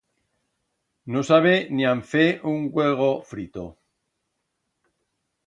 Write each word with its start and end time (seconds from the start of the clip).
No 1.15 1.21
sabe 1.27 1.51
nian 1.81 2.01
fer 2.13 2.23
un 2.53 2.65
uego 2.81 3.11
frito. 3.35 3.67